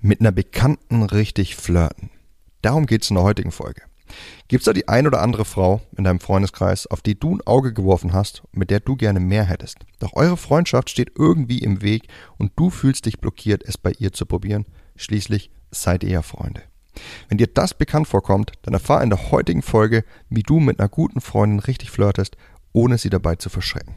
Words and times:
Mit 0.00 0.20
einer 0.20 0.30
Bekannten 0.30 1.02
richtig 1.02 1.56
flirten. 1.56 2.10
Darum 2.62 2.86
geht's 2.86 3.10
in 3.10 3.16
der 3.16 3.24
heutigen 3.24 3.50
Folge. 3.50 3.82
Gibt's 4.46 4.66
da 4.66 4.72
die 4.72 4.86
ein 4.86 5.08
oder 5.08 5.20
andere 5.20 5.44
Frau 5.44 5.80
in 5.96 6.04
deinem 6.04 6.20
Freundeskreis, 6.20 6.86
auf 6.86 7.00
die 7.02 7.18
du 7.18 7.34
ein 7.34 7.46
Auge 7.46 7.72
geworfen 7.72 8.12
hast 8.12 8.44
mit 8.52 8.70
der 8.70 8.78
du 8.78 8.94
gerne 8.94 9.18
mehr 9.18 9.44
hättest? 9.44 9.78
Doch 9.98 10.12
eure 10.12 10.36
Freundschaft 10.36 10.88
steht 10.88 11.12
irgendwie 11.18 11.58
im 11.58 11.82
Weg 11.82 12.06
und 12.36 12.52
du 12.54 12.70
fühlst 12.70 13.06
dich 13.06 13.18
blockiert, 13.18 13.64
es 13.66 13.76
bei 13.76 13.90
ihr 13.98 14.12
zu 14.12 14.24
probieren. 14.24 14.66
Schließlich 14.94 15.50
seid 15.72 16.04
ihr 16.04 16.10
ja 16.10 16.22
Freunde. 16.22 16.62
Wenn 17.28 17.38
dir 17.38 17.48
das 17.48 17.74
bekannt 17.74 18.06
vorkommt, 18.06 18.52
dann 18.62 18.74
erfahr 18.74 19.02
in 19.02 19.10
der 19.10 19.32
heutigen 19.32 19.62
Folge, 19.62 20.04
wie 20.30 20.44
du 20.44 20.60
mit 20.60 20.78
einer 20.78 20.88
guten 20.88 21.20
Freundin 21.20 21.58
richtig 21.58 21.90
flirtest, 21.90 22.36
ohne 22.72 22.98
sie 22.98 23.10
dabei 23.10 23.34
zu 23.34 23.50
verschrecken. 23.50 23.96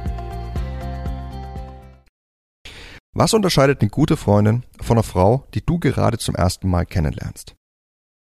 Was 3.21 3.35
unterscheidet 3.35 3.81
eine 3.81 3.91
gute 3.91 4.17
Freundin 4.17 4.63
von 4.81 4.97
einer 4.97 5.03
Frau, 5.03 5.45
die 5.53 5.63
du 5.63 5.77
gerade 5.77 6.17
zum 6.17 6.33
ersten 6.33 6.67
Mal 6.67 6.87
kennenlernst? 6.87 7.53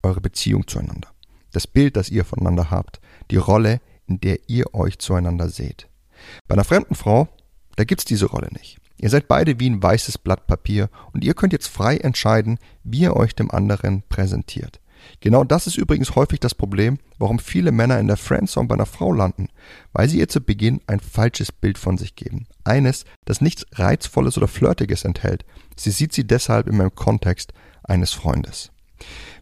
Eure 0.02 0.22
Beziehung 0.22 0.66
zueinander. 0.66 1.10
Das 1.52 1.68
Bild, 1.68 1.98
das 1.98 2.08
ihr 2.08 2.24
voneinander 2.24 2.72
habt. 2.72 3.02
Die 3.30 3.36
Rolle, 3.36 3.82
in 4.06 4.22
der 4.22 4.48
ihr 4.48 4.74
euch 4.74 4.98
zueinander 5.00 5.50
seht. 5.50 5.90
Bei 6.48 6.54
einer 6.54 6.64
fremden 6.64 6.96
Frau, 6.96 7.28
da 7.76 7.84
gibt's 7.84 8.06
diese 8.06 8.28
Rolle 8.28 8.48
nicht. 8.54 8.78
Ihr 8.98 9.10
seid 9.10 9.28
beide 9.28 9.60
wie 9.60 9.70
ein 9.70 9.84
weißes 9.84 10.20
Blatt 10.20 10.48
Papier 10.48 10.90
und 11.12 11.26
ihr 11.26 11.34
könnt 11.34 11.52
jetzt 11.52 11.68
frei 11.68 11.98
entscheiden, 11.98 12.58
wie 12.86 13.02
ihr 13.02 13.18
euch 13.18 13.36
dem 13.36 13.52
anderen 13.52 14.04
präsentiert. 14.08 14.80
Genau 15.20 15.44
das 15.44 15.68
ist 15.68 15.78
übrigens 15.78 16.16
häufig 16.16 16.40
das 16.40 16.56
Problem, 16.56 17.00
warum 17.18 17.40
viele 17.40 17.72
Männer 17.72 18.00
in 18.00 18.08
der 18.08 18.18
Friendzone 18.18 18.68
bei 18.68 18.76
einer 18.76 18.86
Frau 18.86 19.12
landen, 19.12 19.50
weil 19.94 20.08
sie 20.10 20.20
ihr 20.20 20.28
zu 20.28 20.42
Beginn 20.42 20.82
ein 20.88 21.00
falsches 21.00 21.52
Bild 21.52 21.78
von 21.78 21.98
sich 21.98 22.16
geben. 22.16 22.48
Eines, 22.64 23.06
das 23.26 23.42
nichts 23.42 23.66
Reizvolles 23.74 24.38
oder 24.38 24.48
Flirtiges 24.48 25.06
enthält. 25.06 25.46
Sie 25.76 25.92
sieht 25.92 26.14
sie 26.14 26.26
deshalb 26.26 26.68
in 26.68 26.78
meinem 26.78 26.96
Kontext 26.96 27.54
eines 27.84 28.14
Freundes. 28.14 28.72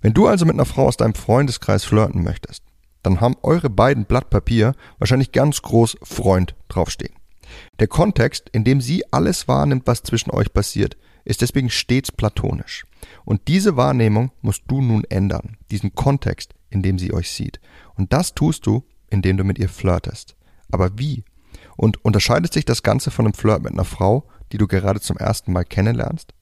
Wenn 0.01 0.13
du 0.13 0.27
also 0.27 0.45
mit 0.45 0.55
einer 0.55 0.65
Frau 0.65 0.87
aus 0.87 0.97
deinem 0.97 1.15
Freundeskreis 1.15 1.85
flirten 1.85 2.23
möchtest, 2.23 2.63
dann 3.03 3.21
haben 3.21 3.37
eure 3.43 3.69
beiden 3.69 4.05
Blatt 4.05 4.29
Papier 4.29 4.73
wahrscheinlich 4.97 5.31
ganz 5.31 5.61
groß 5.61 5.97
Freund 6.01 6.55
draufstehen. 6.69 7.13
Der 7.79 7.87
Kontext, 7.87 8.49
in 8.51 8.63
dem 8.63 8.81
sie 8.81 9.03
alles 9.11 9.47
wahrnimmt, 9.47 9.87
was 9.87 10.03
zwischen 10.03 10.31
euch 10.31 10.53
passiert, 10.53 10.97
ist 11.25 11.41
deswegen 11.41 11.69
stets 11.69 12.11
platonisch. 12.11 12.85
Und 13.25 13.47
diese 13.47 13.75
Wahrnehmung 13.77 14.31
musst 14.41 14.63
du 14.67 14.81
nun 14.81 15.03
ändern, 15.05 15.57
diesen 15.71 15.95
Kontext, 15.95 16.53
in 16.69 16.81
dem 16.81 16.99
sie 16.99 17.13
euch 17.13 17.31
sieht. 17.31 17.59
Und 17.95 18.13
das 18.13 18.35
tust 18.35 18.65
du, 18.65 18.83
indem 19.09 19.37
du 19.37 19.43
mit 19.43 19.59
ihr 19.59 19.69
flirtest. 19.69 20.35
Aber 20.71 20.97
wie? 20.97 21.23
Und 21.77 22.03
unterscheidet 22.05 22.53
sich 22.53 22.65
das 22.65 22.83
Ganze 22.83 23.11
von 23.11 23.25
einem 23.25 23.33
Flirt 23.33 23.63
mit 23.63 23.73
einer 23.73 23.85
Frau, 23.85 24.27
die 24.51 24.57
du 24.57 24.67
gerade 24.67 25.01
zum 25.01 25.17
ersten 25.17 25.51
Mal 25.51 25.65
kennenlernst? 25.65 26.33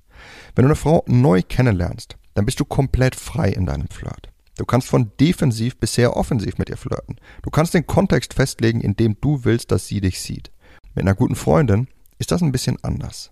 Wenn 0.56 0.64
du 0.64 0.70
eine 0.70 0.76
Frau 0.76 1.04
neu 1.08 1.42
kennenlernst, 1.42 2.18
dann 2.34 2.46
bist 2.46 2.60
du 2.60 2.66
komplett 2.66 3.16
frei 3.16 3.50
in 3.50 3.66
deinem 3.66 3.88
Flirt. 3.88 4.30
Du 4.58 4.66
kannst 4.66 4.88
von 4.88 5.12
defensiv 5.20 5.78
bis 5.78 5.96
sehr 5.96 6.16
offensiv 6.16 6.58
mit 6.58 6.70
ihr 6.70 6.78
flirten. 6.78 7.16
Du 7.42 7.50
kannst 7.50 7.74
den 7.74 7.88
Kontext 7.88 8.36
festlegen, 8.36 8.82
in 8.82 8.96
dem 8.96 9.18
du 9.20 9.44
willst, 9.46 9.72
dass 9.72 9.88
sie 9.88 10.00
dich 10.00 10.22
sieht. 10.22 10.52
Mit 10.96 11.06
einer 11.06 11.16
guten 11.16 11.36
Freundin 11.36 11.88
ist 12.20 12.32
das 12.32 12.42
ein 12.42 12.52
bisschen 12.52 12.78
anders. 12.84 13.32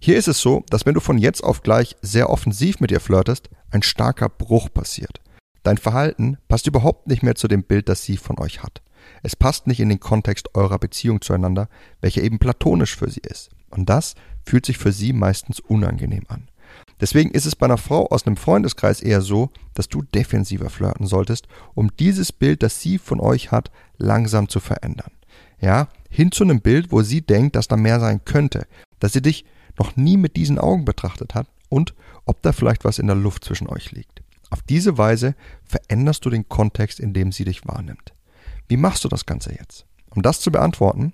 Hier 0.00 0.16
ist 0.16 0.28
es 0.28 0.40
so, 0.40 0.64
dass 0.70 0.86
wenn 0.86 0.94
du 0.94 1.00
von 1.00 1.18
jetzt 1.18 1.44
auf 1.44 1.62
gleich 1.62 1.96
sehr 2.02 2.30
offensiv 2.30 2.80
mit 2.80 2.90
ihr 2.90 3.00
flirtest, 3.00 3.48
ein 3.70 3.82
starker 3.82 4.28
Bruch 4.28 4.72
passiert. 4.72 5.20
Dein 5.62 5.78
Verhalten 5.78 6.38
passt 6.48 6.66
überhaupt 6.66 7.06
nicht 7.06 7.22
mehr 7.22 7.34
zu 7.34 7.46
dem 7.46 7.62
Bild, 7.62 7.88
das 7.88 8.02
sie 8.02 8.16
von 8.16 8.38
euch 8.40 8.62
hat. 8.62 8.82
Es 9.22 9.36
passt 9.36 9.66
nicht 9.66 9.80
in 9.80 9.88
den 9.88 10.00
Kontext 10.00 10.54
eurer 10.54 10.78
Beziehung 10.78 11.20
zueinander, 11.20 11.68
welcher 12.00 12.22
eben 12.22 12.38
platonisch 12.38 12.96
für 12.96 13.10
sie 13.10 13.20
ist. 13.20 13.50
Und 13.68 13.88
das 13.88 14.14
fühlt 14.44 14.66
sich 14.66 14.78
für 14.78 14.92
sie 14.92 15.12
meistens 15.12 15.60
unangenehm 15.60 16.24
an. 16.28 16.48
Deswegen 17.00 17.30
ist 17.30 17.46
es 17.46 17.56
bei 17.56 17.66
einer 17.66 17.78
Frau 17.78 18.06
aus 18.08 18.26
einem 18.26 18.36
Freundeskreis 18.36 19.00
eher 19.00 19.20
so, 19.20 19.50
dass 19.74 19.88
du 19.88 20.02
defensiver 20.02 20.70
flirten 20.70 21.06
solltest, 21.06 21.46
um 21.74 21.94
dieses 21.98 22.32
Bild, 22.32 22.62
das 22.62 22.80
sie 22.80 22.98
von 22.98 23.20
euch 23.20 23.52
hat, 23.52 23.70
langsam 23.96 24.48
zu 24.48 24.60
verändern. 24.60 25.12
Ja, 25.60 25.88
hin 26.08 26.32
zu 26.32 26.44
einem 26.44 26.60
Bild, 26.60 26.90
wo 26.90 27.02
sie 27.02 27.20
denkt, 27.20 27.56
dass 27.56 27.68
da 27.68 27.76
mehr 27.76 28.00
sein 28.00 28.24
könnte, 28.24 28.66
dass 28.98 29.12
sie 29.12 29.22
dich 29.22 29.44
noch 29.78 29.96
nie 29.96 30.16
mit 30.16 30.36
diesen 30.36 30.58
Augen 30.58 30.84
betrachtet 30.84 31.34
hat 31.34 31.46
und 31.68 31.94
ob 32.24 32.42
da 32.42 32.52
vielleicht 32.52 32.84
was 32.84 32.98
in 32.98 33.06
der 33.06 33.16
Luft 33.16 33.44
zwischen 33.44 33.68
euch 33.68 33.92
liegt. 33.92 34.22
Auf 34.50 34.62
diese 34.62 34.98
Weise 34.98 35.34
veränderst 35.64 36.24
du 36.24 36.30
den 36.30 36.48
Kontext, 36.48 36.98
in 36.98 37.12
dem 37.12 37.30
sie 37.32 37.44
dich 37.44 37.66
wahrnimmt. 37.66 38.12
Wie 38.68 38.76
machst 38.76 39.04
du 39.04 39.08
das 39.08 39.26
Ganze 39.26 39.52
jetzt? 39.52 39.86
Um 40.10 40.22
das 40.22 40.40
zu 40.40 40.50
beantworten, 40.50 41.12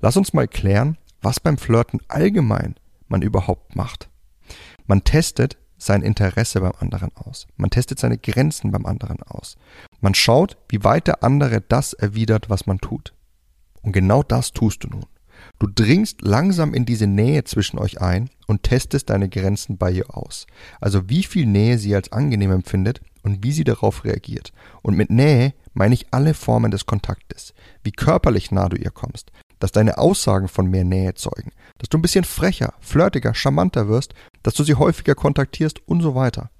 lass 0.00 0.16
uns 0.16 0.32
mal 0.32 0.46
klären, 0.46 0.96
was 1.20 1.40
beim 1.40 1.58
Flirten 1.58 2.00
allgemein 2.08 2.76
man 3.08 3.22
überhaupt 3.22 3.74
macht. 3.74 4.08
Man 4.86 5.02
testet 5.02 5.56
sein 5.78 6.02
Interesse 6.02 6.60
beim 6.60 6.72
anderen 6.78 7.10
aus. 7.16 7.46
Man 7.56 7.70
testet 7.70 7.98
seine 7.98 8.18
Grenzen 8.18 8.70
beim 8.70 8.86
anderen 8.86 9.22
aus. 9.22 9.56
Man 10.00 10.14
schaut, 10.14 10.56
wie 10.68 10.84
weit 10.84 11.06
der 11.06 11.22
andere 11.24 11.60
das 11.60 11.92
erwidert, 11.92 12.48
was 12.48 12.66
man 12.66 12.78
tut. 12.78 13.12
Und 13.86 13.92
genau 13.92 14.24
das 14.24 14.52
tust 14.52 14.82
du 14.82 14.88
nun. 14.88 15.06
Du 15.60 15.68
dringst 15.68 16.20
langsam 16.20 16.74
in 16.74 16.84
diese 16.84 17.06
Nähe 17.06 17.44
zwischen 17.44 17.78
euch 17.78 18.00
ein 18.00 18.28
und 18.48 18.64
testest 18.64 19.10
deine 19.10 19.28
Grenzen 19.28 19.78
bei 19.78 19.92
ihr 19.92 20.14
aus. 20.14 20.48
Also 20.80 21.08
wie 21.08 21.22
viel 21.22 21.46
Nähe 21.46 21.78
sie 21.78 21.94
als 21.94 22.10
angenehm 22.10 22.50
empfindet 22.50 23.00
und 23.22 23.44
wie 23.44 23.52
sie 23.52 23.62
darauf 23.62 24.04
reagiert. 24.04 24.52
Und 24.82 24.96
mit 24.96 25.08
Nähe 25.08 25.54
meine 25.72 25.94
ich 25.94 26.06
alle 26.10 26.34
Formen 26.34 26.72
des 26.72 26.86
Kontaktes. 26.86 27.54
Wie 27.84 27.92
körperlich 27.92 28.50
nah 28.50 28.68
du 28.68 28.76
ihr 28.76 28.90
kommst. 28.90 29.30
Dass 29.60 29.70
deine 29.70 29.98
Aussagen 29.98 30.48
von 30.48 30.66
mehr 30.68 30.84
Nähe 30.84 31.14
zeugen. 31.14 31.52
Dass 31.78 31.88
du 31.88 31.96
ein 31.96 32.02
bisschen 32.02 32.24
frecher, 32.24 32.74
flirtiger, 32.80 33.34
charmanter 33.34 33.86
wirst. 33.86 34.14
Dass 34.42 34.54
du 34.54 34.64
sie 34.64 34.74
häufiger 34.74 35.14
kontaktierst 35.14 35.78
und 35.86 36.00
so 36.00 36.16
weiter. 36.16 36.50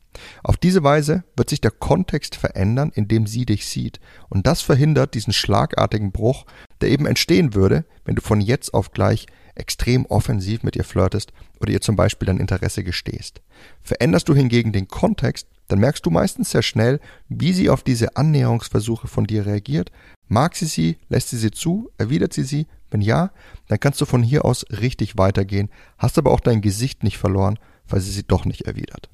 Auf 0.43 0.56
diese 0.56 0.82
Weise 0.82 1.25
wird 1.37 1.50
sich 1.50 1.60
der 1.60 1.71
Kontext 1.71 2.37
verändern, 2.37 2.93
in 2.94 3.09
dem 3.09 3.27
sie 3.27 3.47
dich 3.47 3.66
sieht, 3.66 4.00
und 4.28 4.47
das 4.47 4.62
verhindert 4.62 5.15
diesen 5.15 5.32
schlagartigen 5.32 6.12
Bruch, 6.12 6.47
der 6.81 6.91
eben 6.91 7.06
entstehen 7.06 7.54
würde, 7.54 7.84
wenn 8.04 8.15
du 8.15 8.22
von 8.22 8.41
jetzt 8.41 8.75
auf 8.75 8.93
gleich 8.93 9.26
extrem 9.56 10.06
offensiv 10.06 10.62
mit 10.62 10.76
ihr 10.76 10.84
flirtest 10.84 11.32
oder 11.60 11.72
ihr 11.72 11.81
zum 11.81 11.97
Beispiel 11.97 12.26
dein 12.26 12.38
Interesse 12.38 12.84
gestehst. 12.84 13.41
Veränderst 13.82 14.28
du 14.28 14.34
hingegen 14.34 14.72
den 14.72 14.88
Kontext, 14.88 15.49
dann 15.69 15.81
merkst 15.81 16.05
du 16.06 16.10
meistens 16.10 16.50
sehr 16.50 16.62
schnell, 16.62 17.00
wie 17.28 17.53
sie 17.53 17.71
auf 17.71 17.82
diese 17.82 18.16
Annäherungsversuche 18.16 19.09
von 19.09 19.26
dir 19.26 19.47
reagiert. 19.47 19.91
Mag 20.28 20.55
sie 20.55 20.66
sie, 20.66 20.99
lässt 21.09 21.31
sie 21.31 21.38
sie 21.38 21.50
zu, 21.50 21.91
erwidert 21.99 22.32
sie 22.32 22.44
sie? 22.44 22.66
Wenn 22.91 23.00
ja, 23.00 23.32
dann 23.66 23.81
kannst 23.81 24.00
du 24.00 24.05
von 24.05 24.22
hier 24.22 24.44
aus 24.44 24.65
richtig 24.71 25.19
weitergehen, 25.19 25.71
hast 25.99 26.19
aber 26.19 26.31
auch 26.31 26.41
dein 26.41 26.60
Gesicht 26.60 27.03
nicht 27.03 27.19
verloren, 27.19 27.59
weil 27.88 28.00
sie 28.00 28.12
sie 28.12 28.22
doch 28.22 28.44
nicht 28.44 28.62
erwidert. 28.62 29.09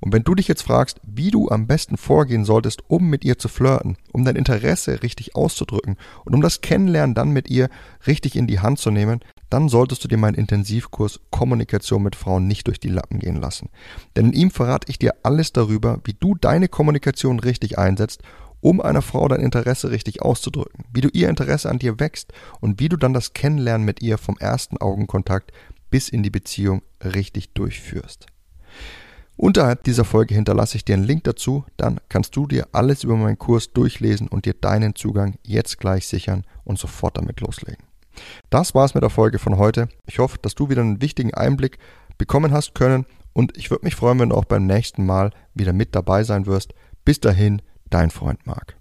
Und 0.00 0.12
wenn 0.12 0.24
du 0.24 0.34
dich 0.34 0.48
jetzt 0.48 0.62
fragst, 0.62 1.00
wie 1.02 1.30
du 1.30 1.48
am 1.48 1.66
besten 1.66 1.96
vorgehen 1.96 2.44
solltest, 2.44 2.82
um 2.88 3.08
mit 3.08 3.24
ihr 3.24 3.38
zu 3.38 3.48
flirten, 3.48 3.96
um 4.12 4.24
dein 4.24 4.36
Interesse 4.36 5.02
richtig 5.02 5.34
auszudrücken 5.34 5.96
und 6.24 6.34
um 6.34 6.42
das 6.42 6.60
Kennenlernen 6.60 7.14
dann 7.14 7.30
mit 7.30 7.48
ihr 7.50 7.68
richtig 8.06 8.36
in 8.36 8.46
die 8.46 8.60
Hand 8.60 8.78
zu 8.78 8.90
nehmen, 8.90 9.20
dann 9.50 9.68
solltest 9.68 10.02
du 10.04 10.08
dir 10.08 10.18
meinen 10.18 10.34
Intensivkurs 10.34 11.20
Kommunikation 11.30 12.02
mit 12.02 12.16
Frauen 12.16 12.46
nicht 12.46 12.66
durch 12.66 12.80
die 12.80 12.88
Lappen 12.88 13.20
gehen 13.20 13.36
lassen. 13.36 13.70
Denn 14.16 14.26
in 14.26 14.32
ihm 14.32 14.50
verrate 14.50 14.90
ich 14.90 14.98
dir 14.98 15.14
alles 15.22 15.52
darüber, 15.52 16.00
wie 16.04 16.14
du 16.14 16.34
deine 16.34 16.68
Kommunikation 16.68 17.38
richtig 17.38 17.78
einsetzt, 17.78 18.22
um 18.60 18.80
einer 18.80 19.02
Frau 19.02 19.28
dein 19.28 19.40
Interesse 19.40 19.90
richtig 19.90 20.22
auszudrücken, 20.22 20.84
wie 20.92 21.00
du 21.00 21.08
ihr 21.12 21.28
Interesse 21.28 21.70
an 21.70 21.78
dir 21.78 22.00
wächst 22.00 22.32
und 22.60 22.80
wie 22.80 22.88
du 22.88 22.96
dann 22.96 23.12
das 23.12 23.32
Kennenlernen 23.32 23.84
mit 23.84 24.02
ihr 24.02 24.18
vom 24.18 24.36
ersten 24.38 24.78
Augenkontakt 24.78 25.52
bis 25.90 26.08
in 26.08 26.22
die 26.22 26.30
Beziehung 26.30 26.82
richtig 27.04 27.52
durchführst. 27.52 28.26
Unterhalb 29.36 29.84
dieser 29.84 30.04
Folge 30.04 30.34
hinterlasse 30.34 30.76
ich 30.76 30.84
dir 30.84 30.94
einen 30.94 31.04
Link 31.04 31.24
dazu, 31.24 31.64
dann 31.76 32.00
kannst 32.08 32.36
du 32.36 32.46
dir 32.46 32.68
alles 32.72 33.04
über 33.04 33.16
meinen 33.16 33.38
Kurs 33.38 33.72
durchlesen 33.72 34.28
und 34.28 34.46
dir 34.46 34.54
deinen 34.54 34.94
Zugang 34.94 35.34
jetzt 35.42 35.78
gleich 35.78 36.06
sichern 36.06 36.44
und 36.64 36.78
sofort 36.78 37.18
damit 37.18 37.40
loslegen. 37.40 37.84
Das 38.48 38.74
war's 38.74 38.94
mit 38.94 39.02
der 39.02 39.10
Folge 39.10 39.38
von 39.38 39.58
heute. 39.58 39.88
Ich 40.06 40.18
hoffe, 40.18 40.38
dass 40.40 40.54
du 40.54 40.70
wieder 40.70 40.80
einen 40.80 41.02
wichtigen 41.02 41.34
Einblick 41.34 41.78
bekommen 42.16 42.52
hast 42.52 42.74
können 42.74 43.04
und 43.34 43.58
ich 43.58 43.70
würde 43.70 43.84
mich 43.84 43.94
freuen, 43.94 44.18
wenn 44.18 44.30
du 44.30 44.36
auch 44.36 44.46
beim 44.46 44.66
nächsten 44.66 45.04
Mal 45.04 45.30
wieder 45.52 45.74
mit 45.74 45.94
dabei 45.94 46.24
sein 46.24 46.46
wirst. 46.46 46.72
Bis 47.04 47.20
dahin, 47.20 47.60
dein 47.90 48.10
Freund 48.10 48.46
Marc. 48.46 48.76